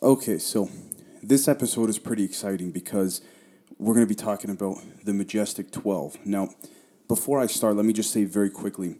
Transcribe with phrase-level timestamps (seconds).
[0.00, 0.70] Okay, so
[1.24, 3.20] this episode is pretty exciting because
[3.78, 6.24] we're going to be talking about the Majestic 12.
[6.24, 6.50] Now,
[7.08, 8.94] before I start, let me just say very quickly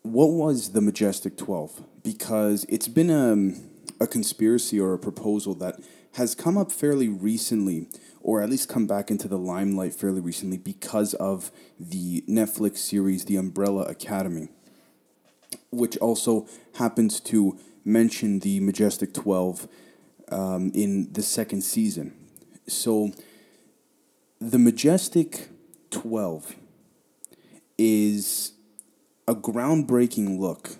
[0.00, 1.84] what was the Majestic 12?
[2.02, 5.78] Because it's been a, a conspiracy or a proposal that
[6.14, 7.86] has come up fairly recently,
[8.22, 13.26] or at least come back into the limelight fairly recently because of the Netflix series
[13.26, 14.48] The Umbrella Academy,
[15.70, 19.68] which also happens to mention the Majestic 12
[20.30, 22.14] um, in the second season.
[22.66, 23.12] So,
[24.40, 25.48] the Majestic
[25.90, 26.54] 12
[27.76, 28.52] is
[29.28, 30.76] a groundbreaking look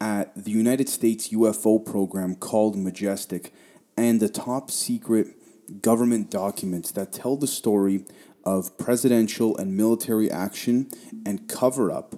[0.00, 3.52] at the United States UFO program called Majestic
[3.96, 8.04] and the top secret government documents that tell the story
[8.44, 10.90] of presidential and military action
[11.24, 12.16] and cover up,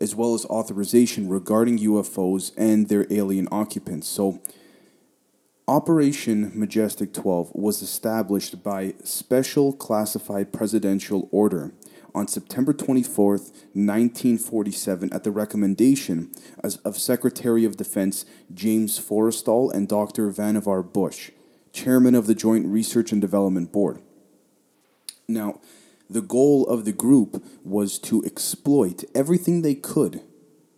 [0.00, 4.06] as well as authorization regarding UFOs and their alien occupants.
[4.06, 4.42] So,
[5.66, 11.72] Operation Majestic 12 was established by Special Classified Presidential Order
[12.14, 16.30] on September 24th, 1947, at the recommendation
[16.62, 20.30] of Secretary of Defense James Forrestal and Dr.
[20.30, 21.30] Vannevar Bush,
[21.72, 24.02] Chairman of the Joint Research and Development Board.
[25.26, 25.60] Now,
[26.10, 30.20] the goal of the group was to exploit everything they could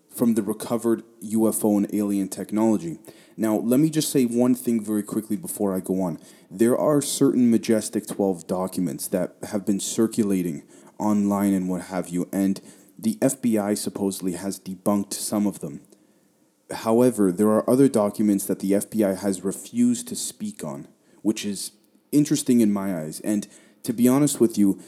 [0.09, 3.01] from the recovered UFO and alien technology.
[3.37, 6.19] Now, let me just say one thing very quickly before I go on.
[6.51, 10.63] There are certain Majestic 12 documents that have been circulating
[10.99, 12.61] online and what have you, and
[12.99, 15.83] the FBI supposedly has debunked some of them.
[16.71, 20.89] However, there are other documents that the FBI has refused to speak on,
[21.23, 21.73] which is
[22.13, 23.21] interesting in my eyes.
[23.21, 23.47] And
[23.83, 24.81] to be honest with you,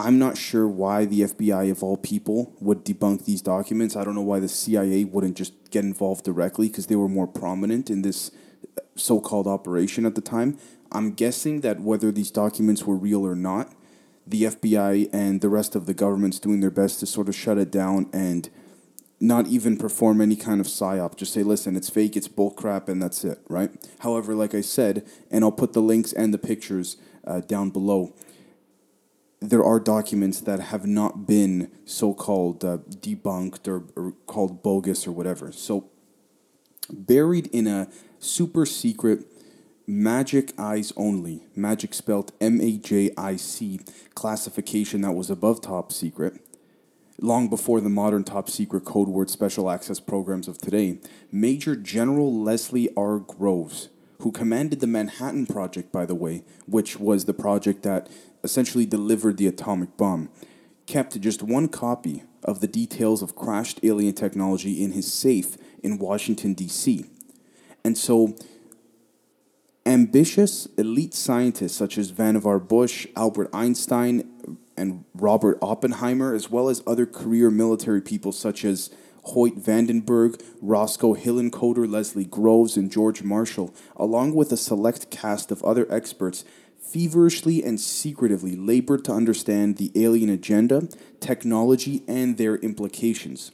[0.00, 3.96] I'm not sure why the FBI, of all people, would debunk these documents.
[3.96, 7.26] I don't know why the CIA wouldn't just get involved directly because they were more
[7.26, 8.30] prominent in this
[8.96, 10.58] so called operation at the time.
[10.90, 13.72] I'm guessing that whether these documents were real or not,
[14.26, 17.58] the FBI and the rest of the government's doing their best to sort of shut
[17.58, 18.48] it down and
[19.20, 21.16] not even perform any kind of psyop.
[21.16, 23.70] Just say, listen, it's fake, it's bullcrap, and that's it, right?
[23.98, 26.96] However, like I said, and I'll put the links and the pictures
[27.26, 28.14] uh, down below
[29.40, 35.06] there are documents that have not been so called uh, debunked or, or called bogus
[35.06, 35.50] or whatever.
[35.50, 35.88] So,
[36.90, 39.26] buried in a super secret
[39.86, 43.80] magic eyes only, magic spelt M A J I C
[44.14, 46.34] classification that was above top secret,
[47.18, 50.98] long before the modern top secret code word special access programs of today,
[51.32, 53.18] Major General Leslie R.
[53.18, 58.08] Groves, who commanded the Manhattan Project, by the way, which was the project that
[58.42, 60.28] essentially delivered the atomic bomb,
[60.86, 65.98] kept just one copy of the details of crashed alien technology in his safe in
[65.98, 67.04] Washington, D.C.
[67.84, 68.36] And so,
[69.86, 76.82] ambitious elite scientists such as Vannevar Bush, Albert Einstein, and Robert Oppenheimer, as well as
[76.86, 78.90] other career military people such as
[79.24, 85.62] Hoyt Vandenberg, Roscoe Hillenkoetter, Leslie Groves, and George Marshall, along with a select cast of
[85.62, 86.44] other experts,
[86.80, 90.88] feverishly and secretively labored to understand the alien agenda,
[91.20, 93.52] technology, and their implications.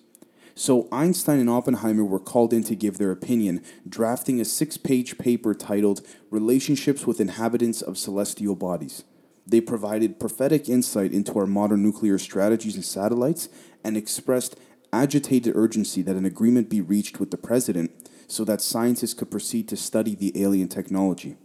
[0.55, 5.19] So Einstein and Oppenheimer were called in to give their opinion, drafting a six page
[5.19, 6.01] paper titled
[6.31, 9.05] Relationships with Inhabitants of Celestial Bodies.
[9.47, 13.51] They provided prophetic insight into our modern nuclear strategies and satellites
[13.85, 14.59] and expressed
[14.93, 17.91] agitated urgency that an agreement be reached with the president
[18.27, 21.37] so that scientists could proceed to study the alien technology.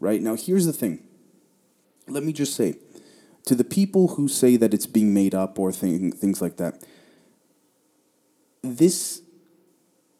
[0.00, 0.22] Right?
[0.22, 1.03] Now, here's the thing
[2.14, 2.76] let me just say
[3.44, 6.82] to the people who say that it's being made up or thing, things like that,
[8.62, 9.20] this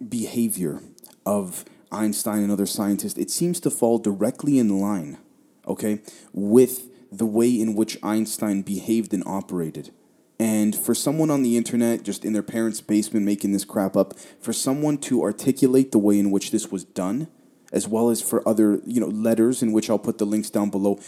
[0.07, 0.83] behavior
[1.25, 5.19] of Einstein and other scientists, it seems to fall directly in line,
[5.67, 6.01] okay,
[6.33, 9.91] with the way in which Einstein behaved and operated.
[10.39, 14.15] And for someone on the internet, just in their parents' basement making this crap up,
[14.41, 17.29] for someone to articulate the way in which this was done,
[17.73, 20.71] as well as for other, you know, letters in which I'll put the links down
[20.71, 20.99] below,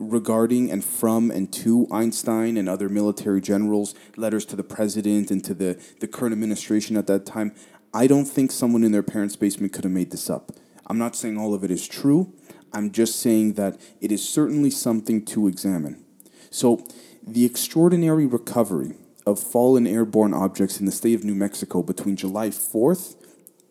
[0.00, 5.44] regarding and from and to Einstein and other military generals, letters to the president and
[5.44, 7.54] to the, the current administration at that time.
[7.92, 10.52] I don't think someone in their parents' basement could have made this up.
[10.86, 12.32] I'm not saying all of it is true.
[12.72, 16.04] I'm just saying that it is certainly something to examine.
[16.50, 16.84] So,
[17.22, 18.94] the extraordinary recovery
[19.26, 23.16] of fallen airborne objects in the state of New Mexico between July 4th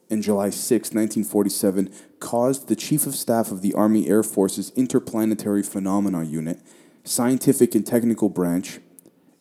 [0.09, 5.63] and July 6, 1947, caused the Chief of Staff of the Army Air Force's Interplanetary
[5.63, 6.61] Phenomena Unit,
[7.03, 8.79] Scientific and Technical Branch,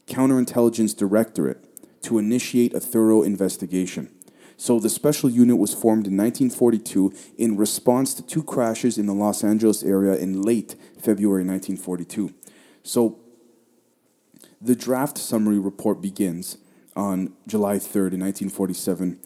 [0.07, 1.65] Counterintelligence Directorate
[2.03, 4.11] to initiate a thorough investigation.
[4.57, 9.15] So the special unit was formed in 1942 in response to two crashes in the
[9.15, 12.35] Los Angeles area in late February 1942.
[12.83, 13.21] So
[14.61, 16.59] the draft summary report begins
[16.97, 19.21] on July 3rd in 1947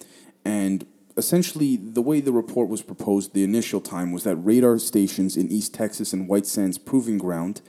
[0.44, 0.86] and
[1.16, 5.50] essentially the way the report was proposed the initial time was that radar stations in
[5.50, 7.60] East Texas and White Sands proving ground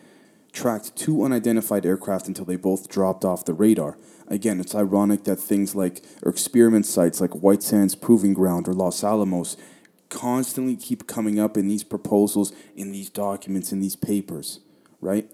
[0.51, 3.97] tracked two unidentified aircraft until they both dropped off the radar.
[4.27, 8.73] Again, it's ironic that things like or experiment sites like White Sands Proving Ground or
[8.73, 9.57] Los Alamos
[10.09, 14.59] constantly keep coming up in these proposals, in these documents, in these papers,
[15.01, 15.29] right?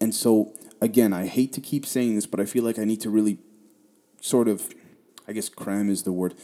[0.00, 3.00] And so, again, I hate to keep saying this, but I feel like I need
[3.02, 3.38] to really
[4.20, 4.74] sort of,
[5.28, 6.34] I guess, cram is the word,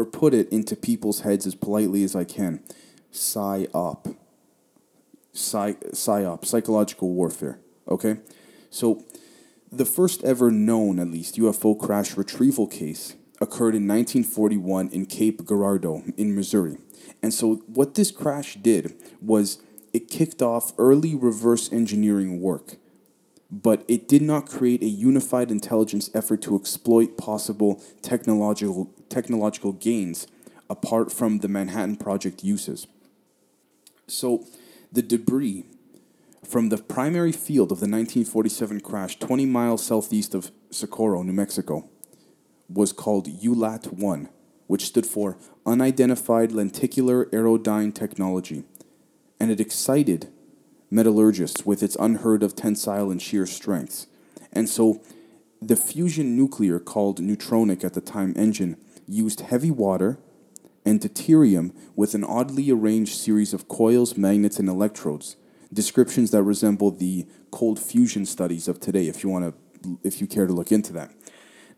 [0.00, 2.62] or put it into people's heads as politely as I can.
[3.10, 4.08] Psy-op.
[5.34, 7.60] Psy- psyop, psychological warfare.
[7.86, 8.16] Okay?
[8.70, 9.04] So,
[9.70, 15.46] the first ever known, at least, UFO crash retrieval case occurred in 1941 in Cape
[15.46, 16.78] Girardeau in Missouri.
[17.22, 19.62] And so, what this crash did was
[19.92, 22.76] it kicked off early reverse engineering work,
[23.50, 30.26] but it did not create a unified intelligence effort to exploit possible technological, technological gains
[30.68, 32.86] apart from the Manhattan Project uses.
[34.06, 34.46] So,
[34.92, 35.64] the debris
[36.44, 41.88] from the primary field of the 1947 crash, 20 miles southeast of Socorro, New Mexico,
[42.68, 44.28] was called ULAT 1,
[44.66, 45.36] which stood for
[45.66, 48.64] Unidentified Lenticular Aerodyne Technology,
[49.38, 50.28] and it excited
[50.90, 54.06] metallurgists with its unheard of tensile and shear strengths.
[54.52, 55.02] And so
[55.62, 58.76] the fusion nuclear called neutronic at the time engine
[59.06, 60.18] used heavy water
[60.84, 65.36] and deuterium with an oddly arranged series of coils, magnets, and electrodes.
[65.72, 70.26] Descriptions that resemble the cold fusion studies of today, if you want to, if you
[70.26, 71.12] care to look into that.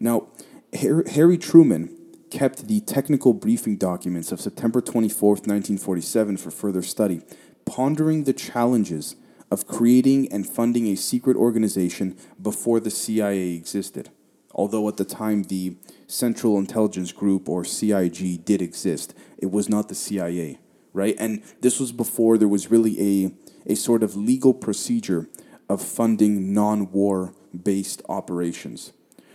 [0.00, 0.28] Now,
[0.72, 1.94] Harry Truman
[2.30, 7.20] kept the technical briefing documents of September 24th, 1947 for further study,
[7.64, 9.16] pondering the challenges
[9.50, 14.10] of creating and funding a secret organization before the CIA existed.
[14.54, 15.76] Although at the time the
[16.06, 20.58] Central Intelligence Group or CIG did exist, it was not the CIA,
[20.92, 21.14] right?
[21.18, 25.28] And this was before there was really a, a sort of legal procedure
[25.68, 28.92] of funding non war based operations,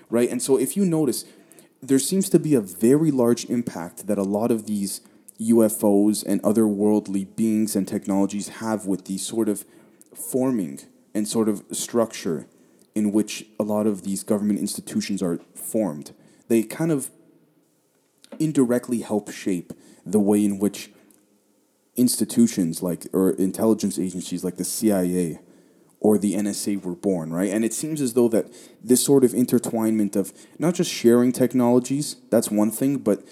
[0.10, 0.30] right?
[0.30, 1.26] And so if you notice,
[1.82, 5.02] there seems to be a very large impact that a lot of these
[5.40, 9.66] UFOs and otherworldly beings and technologies have with the sort of
[10.16, 10.80] forming
[11.14, 12.48] and sort of structure
[12.96, 16.14] in which a lot of these government institutions are formed.
[16.48, 17.12] They kind of
[18.40, 19.74] indirectly help shape
[20.06, 20.92] the way in which
[21.96, 25.40] institutions like or intelligence agencies like the CIA
[26.00, 27.52] or the NSA were born, right?
[27.52, 28.48] And it seems as though that
[28.84, 33.24] this sort of intertwinement of not just sharing technologies, that's one thing, but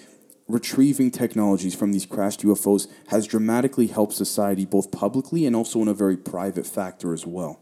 [0.48, 5.88] retrieving technologies from these crashed UFOs has dramatically helped society both publicly and also in
[5.88, 7.60] a very private factor as well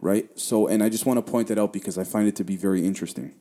[0.00, 0.28] right?
[0.38, 2.56] So, and I just want to point that out because I find it to be
[2.56, 3.34] very interesting.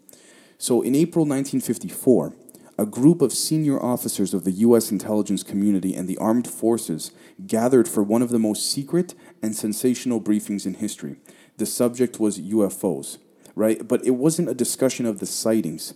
[0.57, 2.33] So, in April 1954,
[2.79, 4.91] a group of senior officers of the U.S.
[4.91, 7.11] intelligence community and the armed forces
[7.45, 11.17] gathered for one of the most secret and sensational briefings in history.
[11.57, 13.17] The subject was UFOs,
[13.55, 13.87] right?
[13.87, 15.95] But it wasn't a discussion of the sightings,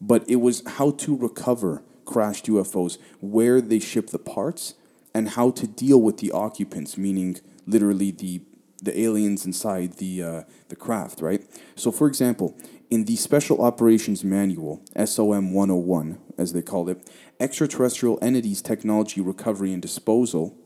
[0.00, 1.82] but it was how to recover
[2.12, 4.74] crashed UFOs, where they ship the parts,
[5.14, 8.42] and how to deal with the occupants, meaning literally the
[8.82, 11.42] the aliens inside the uh, the craft, right?
[11.76, 12.58] So, for example,
[12.90, 17.08] in the Special Operations Manual (SOM 101), as they called it,
[17.40, 20.58] extraterrestrial entities technology recovery and disposal.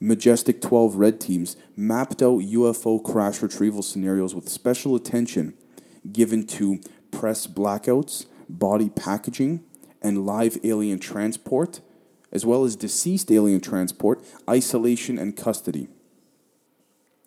[0.00, 5.54] Majestic 12 red teams mapped out UFO crash retrieval scenarios with special attention
[6.10, 6.80] given to
[7.12, 9.62] press blackouts, body packaging,
[10.02, 11.80] and live alien transport,
[12.30, 15.88] as well as deceased alien transport, isolation, and custody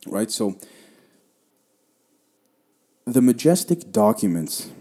[0.07, 0.31] right?
[0.31, 0.57] So
[3.05, 4.71] the majestic documents,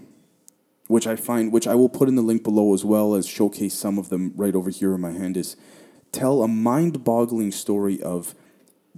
[0.87, 3.75] which I find, which I will put in the link below as well as showcase
[3.75, 5.57] some of them right over here in my hand, is
[6.13, 8.35] tell a mind-boggling story of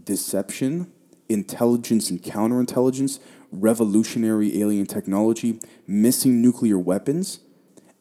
[0.03, 0.93] deception,
[1.29, 3.19] intelligence and counterintelligence,
[3.51, 7.41] revolutionary alien technology, missing nuclear weapons,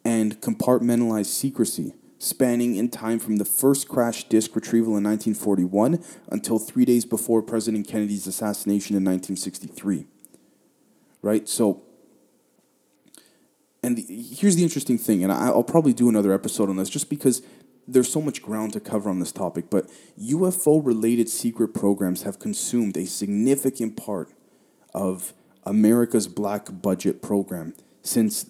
[0.05, 6.59] and compartmentalized secrecy spanning in time from the first crash disk retrieval in 1941 until
[6.59, 10.05] three days before President Kennedy's assassination in 1963.
[11.21, 11.49] Right?
[11.49, 11.83] So,
[13.83, 17.41] and here's the interesting thing, and I'll probably do another episode on this just because
[17.87, 22.39] there's so much ground to cover on this topic, but UFO related secret programs have
[22.39, 24.31] consumed a significant part
[24.93, 25.33] of
[25.63, 28.49] America's black budget program since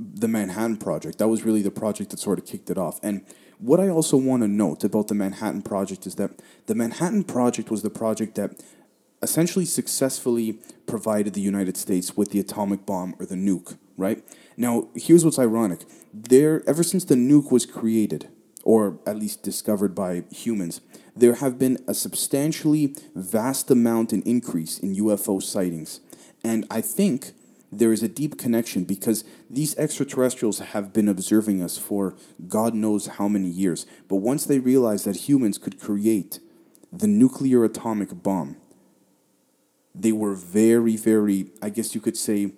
[0.00, 1.18] the Manhattan Project.
[1.18, 2.98] That was really the project that sort of kicked it off.
[3.02, 3.24] And
[3.58, 6.30] what I also want to note about the Manhattan Project is that
[6.66, 8.62] the Manhattan Project was the project that
[9.22, 14.24] essentially successfully provided the United States with the atomic bomb or the nuke, right?
[14.56, 15.80] Now, here's what's ironic.
[16.14, 18.30] There ever since the nuke was created,
[18.64, 20.80] or at least discovered by humans,
[21.14, 26.00] there have been a substantially vast amount and increase in UFO sightings.
[26.42, 27.32] And I think
[27.72, 32.16] there is a deep connection because these extraterrestrials have been observing us for
[32.48, 33.86] God knows how many years.
[34.08, 36.40] But once they realized that humans could create
[36.92, 38.56] the nuclear atomic bomb,
[39.94, 42.52] they were very, very, I guess you could say,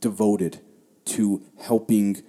[0.00, 0.60] devoted
[1.06, 2.22] to helping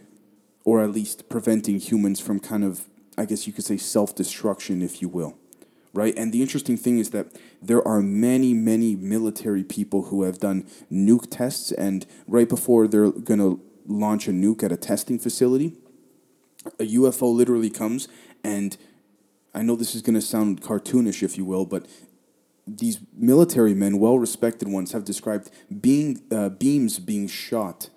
[0.63, 2.87] or at least preventing humans from kind of,
[3.17, 5.37] I guess you could say, self destruction, if you will.
[5.93, 6.13] Right?
[6.17, 10.65] And the interesting thing is that there are many, many military people who have done
[10.91, 15.75] nuke tests, and right before they're going to launch a nuke at a testing facility,
[16.79, 18.07] a UFO literally comes
[18.43, 18.77] and
[19.53, 21.85] I know this is going to sound cartoonish, if you will, but
[22.65, 25.49] these military men, well respected ones, have described
[25.81, 27.89] being uh, beams being shot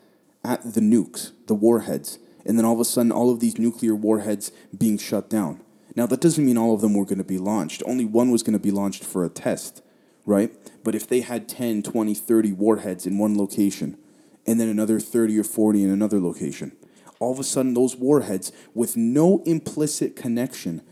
[0.44, 3.94] at the nukes, the warheads, and then all of a sudden, all of these nuclear
[3.94, 5.60] warheads being shut down.
[5.96, 7.82] Now, that doesn't mean all of them were going to be launched.
[7.86, 9.82] Only one was going to be launched for a test,
[10.26, 10.52] right?
[10.82, 13.96] But if they had 10, 20, 30 warheads in one location,
[14.46, 16.76] and then another 30 or 40 in another location,
[17.20, 20.82] all of a sudden, those warheads, with no implicit connection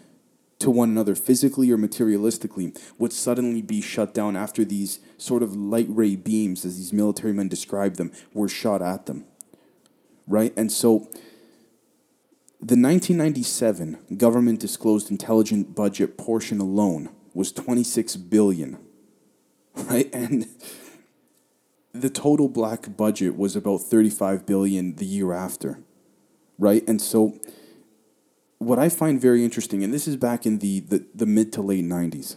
[0.60, 5.56] to one another physically or materialistically would suddenly be shut down after these sort of
[5.56, 9.24] light ray beams, as these military men described them, were shot at them.
[10.28, 10.54] Right?
[10.56, 11.10] And so
[12.64, 18.78] the 1997 government disclosed intelligent budget portion alone was 26 billion.
[19.74, 20.14] Right?
[20.14, 20.48] And
[21.94, 25.78] the total black budget was about 35 billion the year after.
[26.58, 26.86] Right?
[26.86, 27.40] And so
[28.58, 31.62] what I find very interesting, and this is back in the, the, the mid to
[31.62, 32.36] late 90s,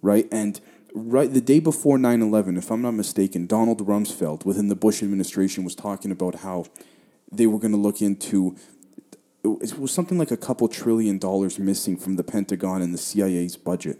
[0.00, 0.26] right?
[0.32, 0.58] And
[0.94, 5.64] right the day before 9-11, if I'm not mistaken, Donald Rumsfeld within the Bush administration
[5.64, 6.64] was talking about how
[7.30, 8.56] they were going to look into
[9.42, 13.56] it was something like a couple trillion dollars missing from the Pentagon and the CIA's
[13.56, 13.98] budget.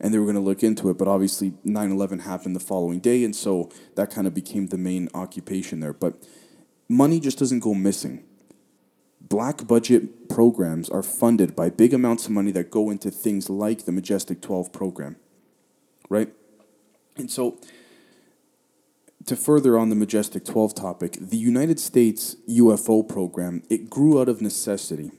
[0.00, 2.98] And they were going to look into it, but obviously 9 11 happened the following
[2.98, 5.92] day, and so that kind of became the main occupation there.
[5.92, 6.22] But
[6.88, 8.24] money just doesn't go missing
[9.28, 13.84] black budget programs are funded by big amounts of money that go into things like
[13.84, 15.16] the Majestic 12 program,
[16.08, 16.32] right?
[17.16, 17.58] And so,
[19.26, 24.28] to further on the Majestic 12 topic, the United States UFO program, it grew out
[24.28, 25.10] of necessity.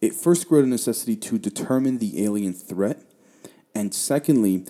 [0.00, 3.02] It first grew out of necessity to determine the alien threat,
[3.74, 4.66] and secondly,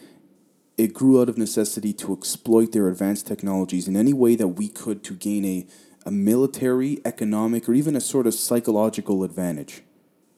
[0.76, 4.68] it grew out of necessity to exploit their advanced technologies in any way that we
[4.68, 5.66] could to gain a
[6.04, 9.82] a military, economic, or even a sort of psychological advantage,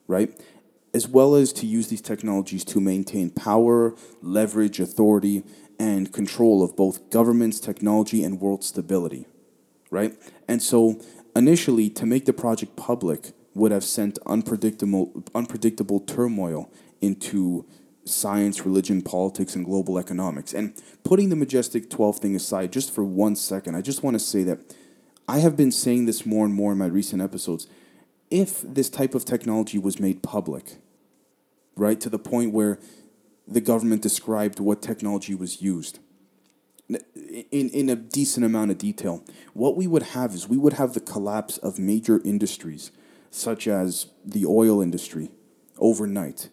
[0.06, 0.40] right?
[0.94, 5.42] As well as to use these technologies to maintain power, leverage, authority,
[5.78, 9.26] and control of both governments, technology, and world stability,
[9.90, 10.14] right?
[10.48, 11.00] And so,
[11.34, 17.66] initially, to make the project public would have sent unpredictable, unpredictable turmoil into
[18.04, 20.54] science, religion, politics, and global economics.
[20.54, 24.20] And putting the Majestic 12 thing aside just for one second, I just want to
[24.20, 24.74] say that
[25.28, 27.66] I have been saying this more and more in my recent episodes.
[28.30, 30.76] If this type of technology was made public,
[31.76, 32.78] right, to the point where
[33.46, 35.98] the government described what technology was used
[36.88, 39.24] in, in a decent amount of detail,
[39.54, 42.92] what we would have is we would have the collapse of major industries,
[43.30, 45.30] such as the oil industry,
[45.78, 46.48] overnight.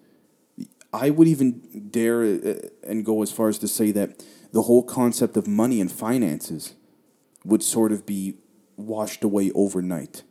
[0.92, 4.84] I would even dare uh, and go as far as to say that the whole
[4.84, 6.76] concept of money and finances
[7.44, 8.38] would sort of be
[8.76, 10.24] washed away overnight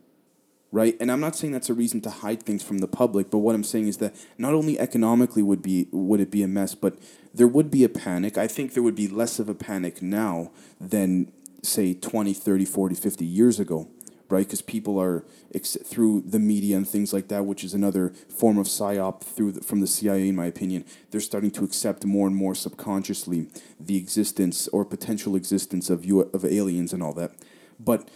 [0.73, 0.97] right?
[0.99, 3.55] And i'm not saying that's a reason to hide things from the public but what
[3.55, 6.97] i'm saying is that not only economically would be would it be a mess but
[7.33, 8.37] there would be a panic.
[8.37, 11.31] I think there would be less of a panic now than
[11.63, 13.87] say 20 30 40 50 years ago
[14.29, 14.47] right?
[14.47, 15.23] Because people are
[15.63, 19.61] through the media and things like that which is another form of psyop through the,
[19.61, 23.47] from the cia in my opinion they're starting to accept more and more subconsciously
[23.79, 27.31] the existence or potential existence of you of aliens and all that.
[27.79, 28.09] But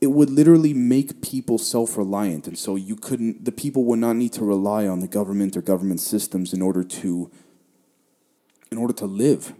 [0.00, 4.32] it would literally make people self-reliant and so you couldn't the people would not need
[4.32, 7.30] to rely on the government or government systems in order to
[8.70, 9.54] in order to live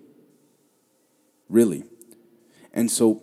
[1.49, 1.85] really.
[2.73, 3.23] And so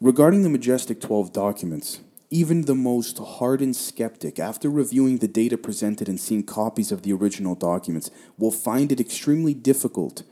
[0.00, 6.08] regarding the majestic 12 documents even the most hardened skeptic after reviewing the data presented
[6.08, 10.24] and seeing copies of the original documents will find it extremely difficult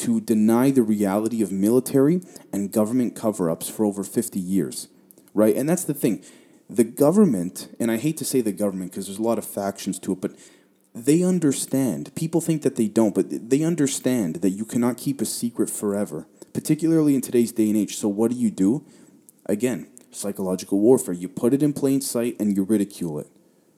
[0.00, 4.88] to deny the reality of military and government cover ups for over 50 years,
[5.34, 5.54] right?
[5.54, 6.24] And that's the thing.
[6.68, 9.98] The government, and I hate to say the government because there's a lot of factions
[10.00, 10.32] to it, but
[10.94, 12.14] they understand.
[12.14, 16.26] People think that they don't, but they understand that you cannot keep a secret forever,
[16.52, 17.96] particularly in today's day and age.
[17.96, 18.84] So, what do you do?
[19.46, 21.14] Again, psychological warfare.
[21.14, 23.28] You put it in plain sight and you ridicule it,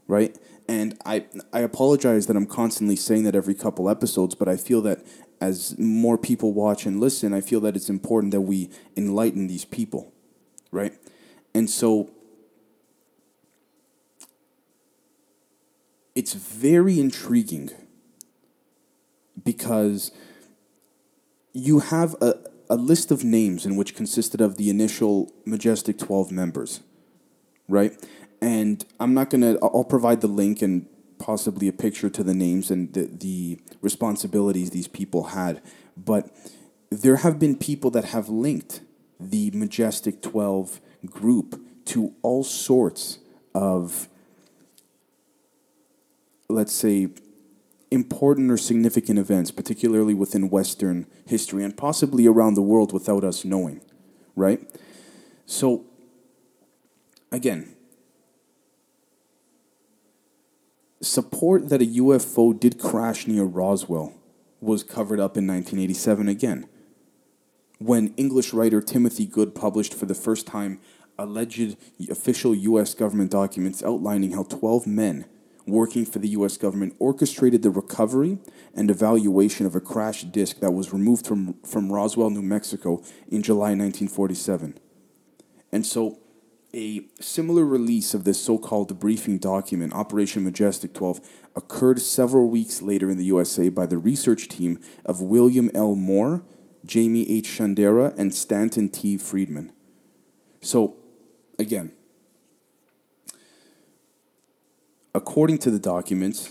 [0.06, 0.36] right?
[0.68, 4.80] And I, I apologize that I'm constantly saying that every couple episodes, but I feel
[4.82, 5.04] that
[5.42, 9.64] as more people watch and listen, I feel that it's important that we enlighten these
[9.64, 10.12] people,
[10.70, 10.94] right?
[11.52, 12.12] And so
[16.14, 17.70] it's very intriguing
[19.42, 20.12] because
[21.52, 22.34] you have a,
[22.70, 26.82] a list of names in which consisted of the initial Majestic 12 members,
[27.68, 27.92] right?
[28.40, 30.86] And I'm not going to, I'll provide the link and
[31.22, 35.62] possibly a picture to the names and the, the responsibilities these people had.
[35.96, 36.30] But
[36.90, 38.80] there have been people that have linked
[39.20, 43.18] the Majestic 12 group to all sorts
[43.54, 44.08] of,
[46.48, 47.08] let's say,
[47.92, 53.44] important or significant events, particularly within Western history and possibly around the world without us
[53.44, 53.80] knowing,
[54.34, 54.60] right?
[55.46, 55.84] So,
[57.30, 57.76] again,
[61.02, 64.14] support that a UFO did crash near Roswell
[64.60, 66.66] was covered up in 1987 again,
[67.78, 70.80] when English writer Timothy Good published for the first time
[71.18, 71.76] alleged
[72.08, 72.94] official U.S.
[72.94, 75.26] government documents outlining how 12 men
[75.66, 76.56] working for the U.S.
[76.56, 78.38] government orchestrated the recovery
[78.74, 83.42] and evaluation of a crashed disk that was removed from, from Roswell, New Mexico in
[83.42, 84.78] July 1947.
[85.70, 86.18] And so
[86.74, 91.20] a similar release of this so called briefing document, Operation Majestic 12,
[91.54, 95.94] occurred several weeks later in the USA by the research team of William L.
[95.94, 96.42] Moore,
[96.90, 97.46] Jaime H.
[97.46, 99.18] Shandera, and Stanton T.
[99.18, 99.72] Friedman.
[100.60, 100.96] So,
[101.58, 101.92] again,
[105.14, 106.50] according to the documents,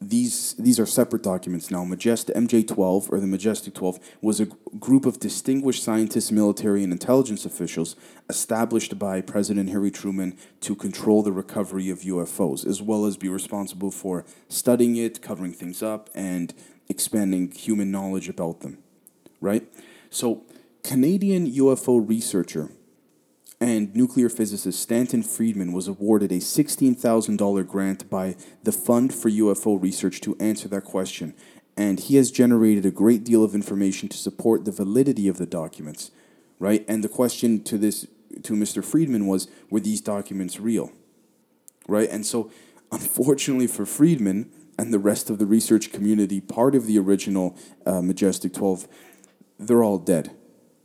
[0.00, 1.84] these these are separate documents now.
[1.84, 6.92] Majestic MJ12 or the Majestic 12 was a g- group of distinguished scientists, military, and
[6.92, 7.96] intelligence officials
[8.28, 13.28] established by President Harry Truman to control the recovery of UFOs, as well as be
[13.28, 16.54] responsible for studying it, covering things up, and
[16.88, 18.78] expanding human knowledge about them.
[19.40, 19.66] Right.
[20.10, 20.44] So,
[20.84, 22.70] Canadian UFO researcher
[23.60, 29.80] and nuclear physicist Stanton Friedman was awarded a $16,000 grant by the Fund for UFO
[29.80, 31.34] Research to answer that question,
[31.76, 35.46] and he has generated a great deal of information to support the validity of the
[35.46, 36.10] documents,
[36.58, 36.84] right?
[36.88, 38.06] And the question to this
[38.42, 38.84] to Mr.
[38.84, 40.92] Friedman was were these documents real?
[41.88, 42.08] Right?
[42.08, 42.50] And so
[42.92, 48.02] unfortunately for Friedman and the rest of the research community, part of the original uh,
[48.02, 48.86] Majestic 12,
[49.58, 50.37] they're all dead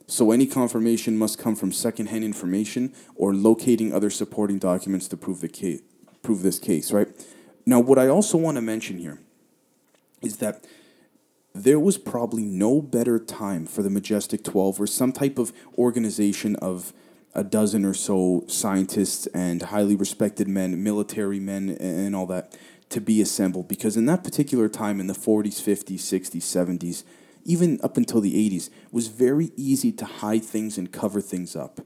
[0.07, 5.41] so any confirmation must come from secondhand information or locating other supporting documents to prove
[5.41, 5.81] the case,
[6.21, 7.07] prove this case, right?
[7.65, 9.19] Now, what I also want to mention here
[10.21, 10.65] is that
[11.55, 16.55] there was probably no better time for the Majestic 12 or some type of organization
[16.57, 16.93] of
[17.35, 22.57] a dozen or so scientists and highly respected men, military men, and all that
[22.89, 27.03] to be assembled because in that particular time in the 40s, 50s, 60s, 70s,
[27.45, 31.81] even up until the 80s, was very easy to hide things and cover things up.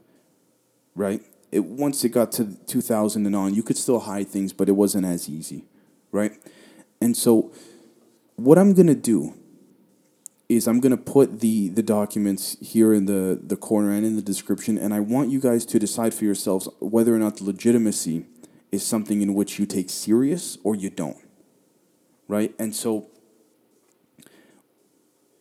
[0.94, 1.22] Right?
[1.50, 4.72] It, once it got to 2000 and on, you could still hide things, but it
[4.72, 5.64] wasn't as easy.
[6.12, 6.32] Right?
[7.00, 7.52] And so,
[8.36, 9.34] what I'm to do
[10.48, 14.22] is I'm to put the, the documents here in the, the corner and in the
[14.22, 18.24] description, and I want you guys to decide for yourselves whether or not the legitimacy
[18.72, 21.18] is something in which you take serious or you don't.
[22.28, 22.54] Right?
[22.58, 23.08] And so,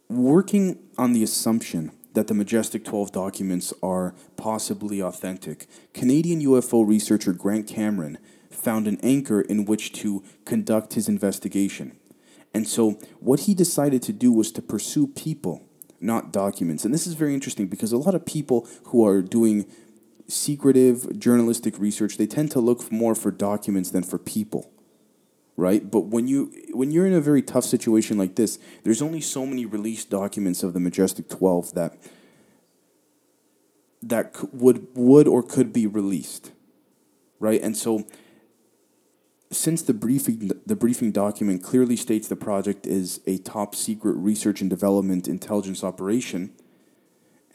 [0.10, 7.34] working on the assumption that the Majestic 12 documents are possibly authentic, Canadian UFO researcher
[7.34, 8.18] Grant Cameron
[8.50, 11.96] found an anchor in which to conduct his investigation.
[12.54, 15.62] And so, what he decided to do was to pursue people,
[16.00, 16.86] not documents.
[16.86, 19.68] And this is very interesting because a lot of people who are doing
[20.28, 24.72] secretive journalistic research, they tend to look more for documents than for people
[25.58, 25.90] right?
[25.90, 29.46] But when you when you're in a very tough situation like this, there's only so
[29.46, 31.98] many released documents of the Majestic 12 that
[34.04, 36.52] that would would or could be released,
[37.40, 37.62] right?
[37.62, 38.06] And so
[39.52, 44.62] since the briefing the briefing document clearly states the project is a top secret research
[44.62, 46.54] and development intelligence operation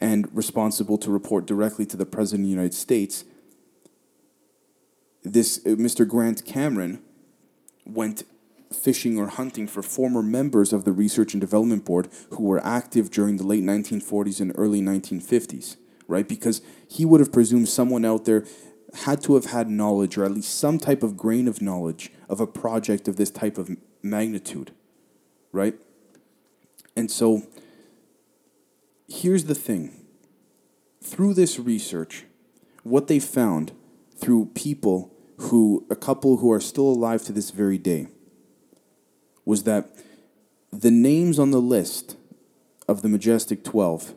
[0.01, 3.23] and responsible to report directly to the president of the United States
[5.21, 6.05] this uh, Mr.
[6.05, 7.01] Grant Cameron
[7.85, 8.23] went
[8.73, 13.11] fishing or hunting for former members of the Research and Development Board who were active
[13.11, 16.27] during the late 1940s and early 1950s, right?
[16.27, 18.45] Because he would have presumed someone out there
[18.93, 22.39] had to have had knowledge, or at least some type of grain of knowledge, of
[22.39, 24.71] a project of this type of magnitude,
[25.51, 25.75] right?
[26.95, 27.43] And so
[29.07, 30.05] here's the thing
[31.01, 32.25] through this research,
[32.83, 33.71] what they found
[34.15, 38.07] through people who, a couple who are still alive to this very day,
[39.45, 39.95] was that
[40.71, 42.17] the names on the list
[42.87, 44.13] of the Majestic 12,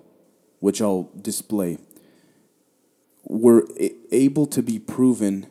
[0.61, 1.79] which I'll display,
[3.25, 3.67] were
[4.11, 5.47] able to be proven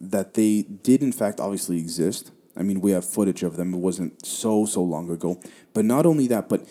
[0.00, 2.30] that they did, in fact, obviously exist.
[2.56, 3.74] I mean, we have footage of them.
[3.74, 5.40] It wasn't so, so long ago.
[5.74, 6.66] But not only that, but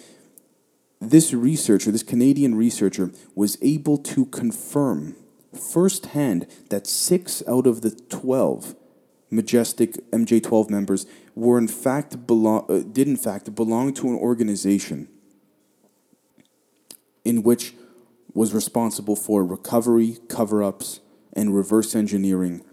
[1.00, 5.15] this researcher, this Canadian researcher, was able to confirm
[5.53, 8.75] firsthand that six out of the 12
[9.29, 11.05] Majestic MJ12 members
[11.36, 15.10] were in fact belong, uh, did in fact belong to an organization
[17.25, 17.73] in which
[18.33, 21.01] was responsible for recovery, cover ups,
[21.33, 22.63] and reverse engineering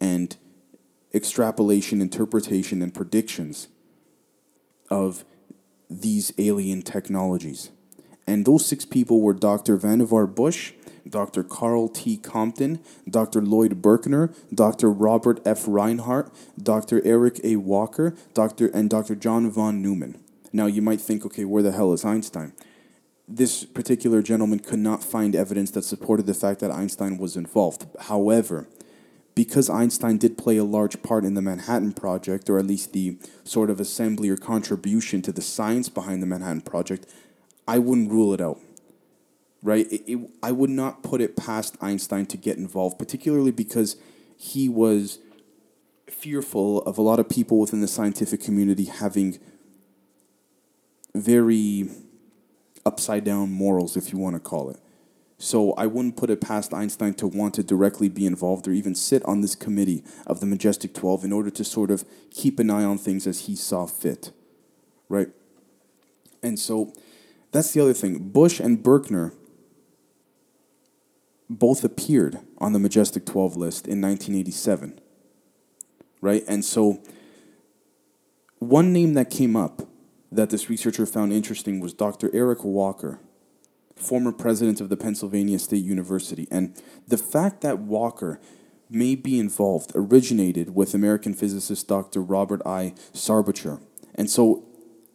[0.00, 0.36] and
[1.12, 3.68] extrapolation, interpretation, and predictions
[4.90, 5.24] of
[5.90, 7.70] these alien technologies.
[8.26, 9.76] And those six people were Dr.
[9.76, 10.72] Vannevar Bush,
[11.08, 11.42] Dr.
[11.42, 12.16] Karl T.
[12.16, 13.40] Compton, Dr.
[13.40, 14.90] Lloyd Berkner, Dr.
[14.90, 15.66] Robert F.
[15.66, 17.04] Rinehart, Dr.
[17.04, 17.56] Eric A.
[17.56, 18.68] Walker, Dr.
[18.68, 19.14] and Dr.
[19.14, 20.18] John von Neumann.
[20.52, 22.52] Now you might think, okay, where the hell is Einstein?
[23.28, 27.86] this particular gentleman could not find evidence that supported the fact that Einstein was involved.
[28.00, 28.66] However,
[29.34, 33.18] because Einstein did play a large part in the Manhattan Project, or at least the
[33.44, 37.06] sort of assembly or contribution to the science behind the Manhattan Project,
[37.68, 38.58] I wouldn't rule it out.
[39.62, 39.90] Right?
[39.90, 43.96] It, it, I would not put it past Einstein to get involved, particularly because
[44.36, 45.18] he was
[46.08, 49.38] fearful of a lot of people within the scientific community having
[51.14, 51.88] very
[52.86, 54.78] upside down morals, if you want to call it.
[55.38, 58.96] So I wouldn't put it past Einstein to want to directly be involved or even
[58.96, 62.70] sit on this committee of the Majestic 12 in order to sort of keep an
[62.70, 64.32] eye on things as he saw fit.
[65.08, 65.28] Right?
[66.42, 66.92] And so
[67.52, 68.30] that's the other thing.
[68.30, 69.32] Bush and Berkner
[71.50, 75.00] both appeared on the Majestic 12 list in 1987.
[76.20, 76.44] Right?
[76.48, 77.02] And so
[78.58, 79.82] one name that came up
[80.30, 82.30] that this researcher found interesting was Dr.
[82.34, 83.20] Eric Walker,
[83.96, 86.46] former president of the Pennsylvania State University.
[86.50, 88.40] And the fact that Walker
[88.90, 92.20] may be involved originated with American physicist Dr.
[92.20, 92.94] Robert I.
[93.12, 93.80] Sarbacher.
[94.14, 94.64] And so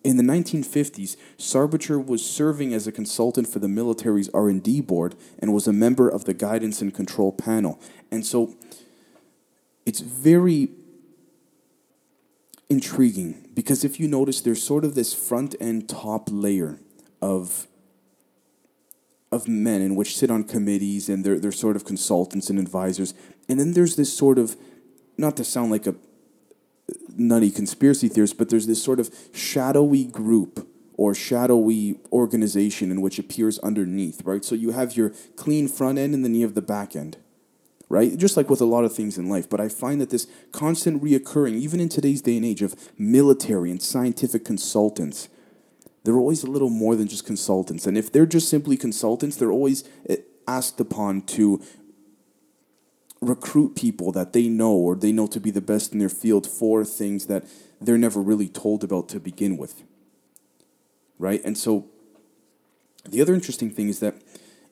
[0.03, 5.53] in the 1950s, Sarbacher was serving as a consultant for the military's R&D board and
[5.53, 7.79] was a member of the guidance and control panel.
[8.11, 8.55] And so
[9.85, 10.69] it's very
[12.69, 16.79] intriguing because if you notice, there's sort of this front and top layer
[17.21, 17.67] of
[19.31, 23.15] of men in which sit on committees and they're, they're sort of consultants and advisors.
[23.49, 24.55] And then there's this sort of,
[25.17, 25.95] not to sound like a
[27.15, 33.17] nutty conspiracy theorists, but there's this sort of shadowy group or shadowy organization in which
[33.17, 34.45] appears underneath, right?
[34.45, 37.17] So you have your clean front end and then you have the back end
[37.93, 38.17] right?
[38.17, 39.47] Just like with a lot of things in life.
[39.47, 43.69] But I find that this constant reoccurring, even in today's day and age of military
[43.69, 45.29] and scientific consultants,
[46.03, 47.85] they're always a little more than just consultants.
[47.85, 50.17] And if they're just simply consultants, they're always eh,
[50.47, 51.61] asked upon to
[53.23, 56.47] recruit people that they know or they know to be the best in their field
[56.47, 57.45] for things that
[57.81, 59.83] they're never really told about to begin with.
[61.19, 61.41] Right?
[61.43, 61.87] And so
[63.07, 64.15] the other interesting thing is that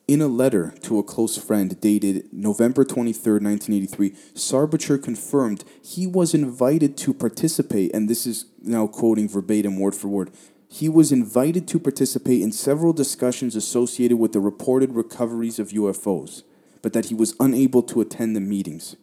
[0.08, 6.34] in a letter to a close friend dated November 23, 1983, Sarbacher confirmed he was
[6.34, 10.30] invited to participate, and this is now quoting verbatim, word for word.
[10.68, 16.42] He was invited to participate in several discussions associated with the reported recoveries of UFOs,
[16.82, 18.96] but that he was unable to attend the meetings.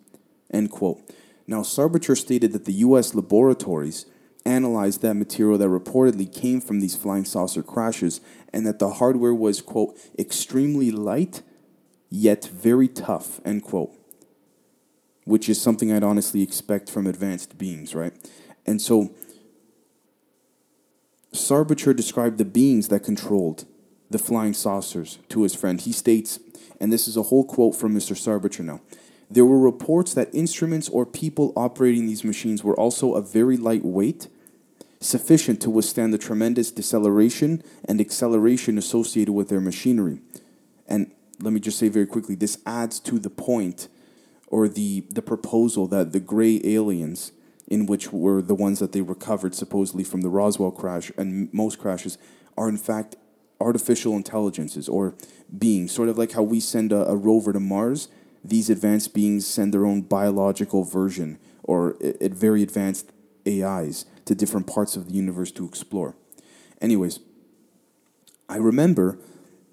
[0.51, 1.01] End quote.
[1.47, 3.15] Now, Sarbacher stated that the U.S.
[3.15, 4.05] laboratories
[4.45, 8.21] analyzed that material that reportedly came from these flying saucer crashes
[8.53, 11.41] and that the hardware was, quote, extremely light
[12.09, 13.91] yet very tough, end quote.
[15.25, 18.13] Which is something I'd honestly expect from advanced beings, right?
[18.65, 19.13] And so
[21.33, 23.65] Sarbacher described the beings that controlled
[24.09, 25.79] the flying saucers to his friend.
[25.79, 26.39] He states,
[26.79, 28.15] and this is a whole quote from Mr.
[28.15, 28.81] Sarbacher now.
[29.29, 33.85] There were reports that instruments or people operating these machines were also of very light
[33.85, 34.27] weight,
[34.99, 40.19] sufficient to withstand the tremendous deceleration and acceleration associated with their machinery.
[40.87, 43.87] And let me just say very quickly this adds to the point
[44.47, 47.31] or the, the proposal that the gray aliens,
[47.67, 51.77] in which were the ones that they recovered supposedly from the Roswell crash and most
[51.77, 52.17] crashes,
[52.57, 53.15] are in fact
[53.59, 55.15] artificial intelligences or
[55.57, 58.07] beings, sort of like how we send a, a rover to Mars
[58.43, 63.11] these advanced beings send their own biological version or at very advanced
[63.47, 66.15] AIs to different parts of the universe to explore.
[66.81, 67.19] Anyways,
[68.47, 69.17] I remember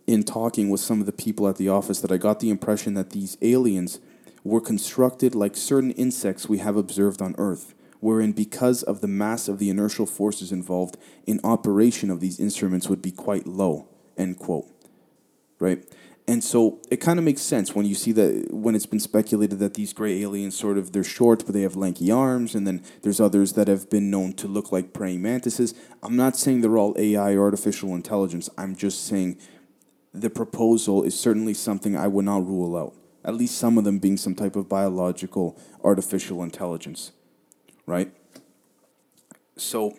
[0.06, 2.94] in talking with some of the people at the office that I got the impression
[2.94, 3.98] that these aliens
[4.44, 7.74] were constructed like certain insects we have observed on Earth,
[8.06, 12.88] wherein because of the mass of the inertial forces involved in operation of these instruments
[12.88, 13.88] would be quite low.
[14.16, 14.68] End quote.
[15.58, 15.84] Right?
[16.28, 19.58] And so it kind of makes sense when you see that when it's been speculated
[19.58, 22.80] that these gray aliens sort of they're short but they have lanky arms and then
[23.02, 25.74] there's others that have been known to look like praying mantises.
[26.00, 28.48] I'm not saying they're all AI or artificial intelligence.
[28.56, 29.36] I'm just saying
[30.14, 32.94] the proposal is certainly something I would not rule out.
[33.24, 37.10] At least some of them being some type of biological artificial intelligence.
[37.86, 38.12] Right?
[39.56, 39.96] So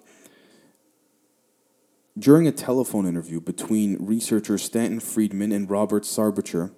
[2.18, 6.72] during a telephone interview between researcher Stanton Friedman and Robert Sarbacher,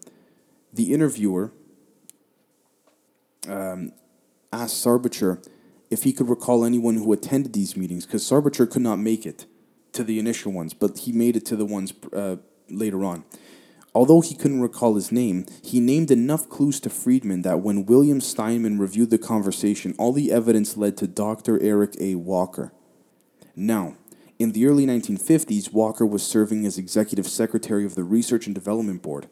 [0.73, 1.51] the interviewer
[3.47, 3.93] um,
[4.51, 5.45] asked Sarbacher
[5.89, 9.45] if he could recall anyone who attended these meetings, because Sarbacher could not make it
[9.93, 12.35] to the initial ones, but he made it to the ones uh,
[12.69, 13.23] later on.
[13.95, 18.21] Although he couldn't recall his name, he named enough clues to Friedman that when William
[18.21, 21.59] Steinman reviewed the conversation, all the evidence led to Dr.
[21.61, 22.15] Eric A.
[22.15, 22.71] Walker.
[23.55, 23.95] Now,
[24.37, 29.01] in the early 1950s, Walker was serving as executive secretary of the Research and Development
[29.01, 29.27] Board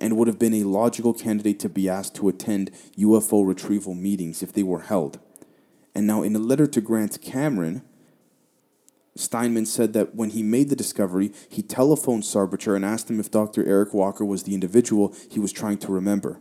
[0.00, 4.42] and would have been a logical candidate to be asked to attend UFO retrieval meetings
[4.42, 5.18] if they were held.
[5.94, 7.82] And now, in a letter to Grant Cameron,
[9.18, 13.30] Steinman said that when he made the discovery, he telephoned Sarbacher and asked him if
[13.30, 13.66] Dr.
[13.66, 16.40] Eric Walker was the individual he was trying to remember.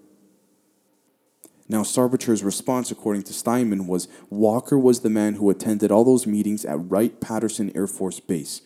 [1.68, 6.28] Now, Sarbacher's response, according to Steinman, was Walker was the man who attended all those
[6.28, 8.62] meetings at Wright Patterson Air Force Base.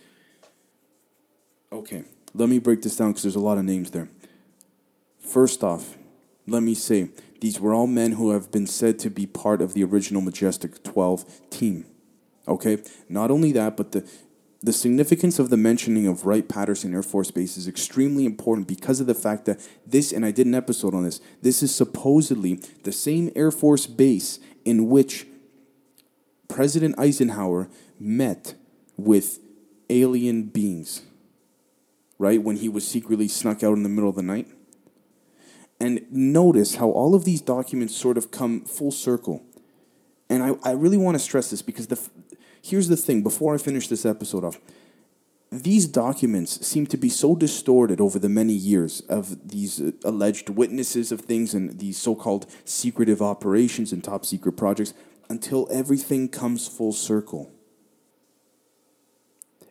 [1.72, 4.10] Okay, let me break this down because there's a lot of names there.
[5.20, 5.96] First off,
[6.46, 9.74] let me say these were all men who have been said to be part of
[9.74, 11.86] the original Majestic 12 team.
[12.48, 14.10] Okay, not only that, but the
[14.64, 19.00] the significance of the mentioning of Wright Patterson Air Force Base is extremely important because
[19.00, 22.62] of the fact that this, and I did an episode on this, this is supposedly
[22.84, 25.26] the same Air Force base in which
[26.48, 28.54] President Eisenhower met
[28.98, 29.40] with
[29.90, 31.02] alien beings,
[32.20, 32.44] right?
[32.44, 34.48] When he was secretly snuck out in the middle of the night.
[35.80, 39.44] And notice how all of these documents sort of come full circle.
[40.30, 42.00] And I, I really want to stress this because the,
[42.62, 44.60] Here's the thing before I finish this episode off
[45.52, 50.50] these documents seem to be so distorted over the many years of these uh, alleged
[50.50, 54.94] witnesses of things and these so called secretive operations and top secret projects
[55.30, 57.52] until everything comes full circle.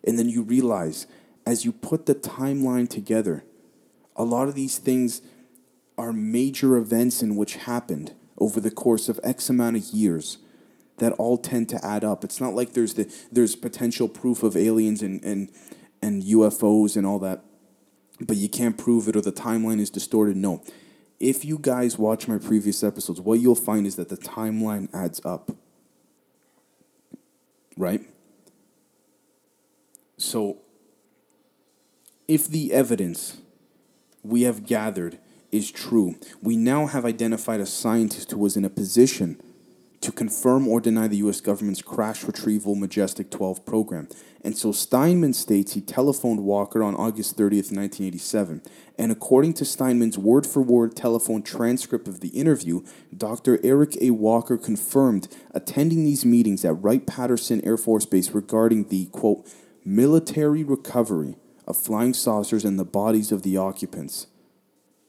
[0.05, 1.07] And then you realize,
[1.47, 3.45] as you put the timeline together,
[4.15, 5.23] a lot of these things
[5.97, 10.39] are major events in which happened over the course of X amount of years
[11.01, 12.25] that all tend to add up.
[12.25, 15.51] It's not like there's the there's potential proof of aliens and and
[16.01, 17.43] and UFOs and all that,
[18.21, 20.37] but you can't prove it or the timeline is distorted.
[20.37, 20.63] No.
[21.19, 25.21] If you guys watch my previous episodes, what you'll find is that the timeline adds
[25.25, 25.51] up.
[27.77, 28.03] Right?
[30.17, 30.59] So
[32.29, 33.39] if the evidence
[34.23, 35.19] we have gathered
[35.51, 39.41] is true, we now have identified a scientist who was in a position
[40.01, 41.41] to confirm or deny the U.S.
[41.41, 44.09] government's crash retrieval Majestic 12 program.
[44.43, 48.63] And so Steinman states he telephoned Walker on August 30th, 1987.
[48.99, 52.83] And according to Steinman's word for word telephone transcript of the interview,
[53.15, 53.61] Dr.
[53.63, 54.11] Eric A.
[54.11, 59.47] Walker confirmed attending these meetings at Wright Patterson Air Force Base regarding the, quote,
[59.85, 61.37] military recovery
[61.67, 64.27] of flying saucers and the bodies of the occupants,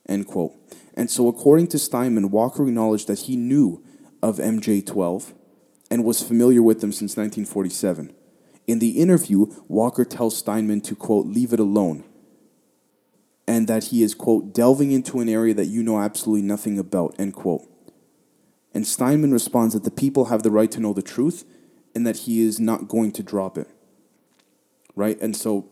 [0.07, 0.53] end quote.
[0.93, 3.83] And so, according to Steinman, Walker acknowledged that he knew
[4.21, 5.33] of MJ12
[5.89, 8.13] and was familiar with them since 1947.
[8.67, 12.03] In the interview, Walker tells Steinman to, quote, leave it alone,
[13.47, 17.15] and that he is, quote, delving into an area that you know absolutely nothing about,
[17.19, 17.67] end quote.
[18.73, 21.43] And Steinman responds that the people have the right to know the truth
[21.93, 23.67] and that he is not going to drop it.
[24.95, 25.19] Right?
[25.19, 25.70] And so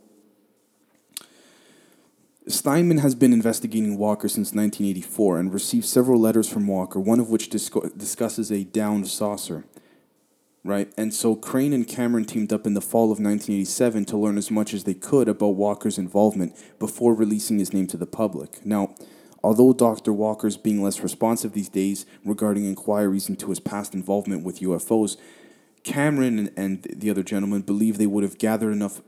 [2.49, 7.29] Steinman has been investigating Walker since 1984 and received several letters from Walker, one of
[7.29, 9.65] which disco- discusses a downed saucer.
[10.63, 10.91] Right?
[10.97, 14.49] And so Crain and Cameron teamed up in the fall of 1987 to learn as
[14.49, 18.65] much as they could about Walker's involvement before releasing his name to the public.
[18.65, 18.95] Now,
[19.43, 20.11] although Dr.
[20.11, 25.17] Walker's being less responsive these days regarding inquiries into his past involvement with UFOs,
[25.83, 29.01] Cameron and, and the other gentleman believe they would have gathered enough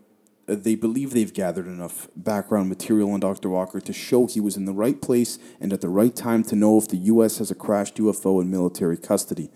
[0.47, 3.49] they believe they've gathered enough background material on Dr.
[3.49, 6.55] Walker to show he was in the right place and at the right time to
[6.55, 7.37] know if the U.S.
[7.37, 9.49] has a crashed UFO in military custody.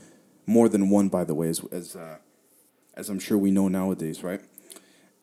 [0.45, 2.17] More than one, by the way, as as, uh,
[2.93, 4.41] as I'm sure we know nowadays, right?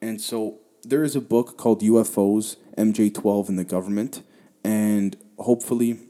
[0.01, 4.23] And so there is a book called UFOs MJ12 in the Government,
[4.65, 6.01] and hopefully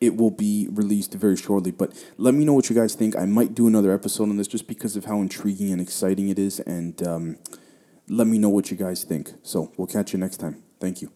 [0.00, 1.70] it will be released very shortly.
[1.70, 3.16] But let me know what you guys think.
[3.16, 6.38] I might do another episode on this just because of how intriguing and exciting it
[6.38, 6.60] is.
[6.60, 7.36] And um,
[8.08, 9.32] let me know what you guys think.
[9.42, 10.62] So we'll catch you next time.
[10.80, 11.15] Thank you.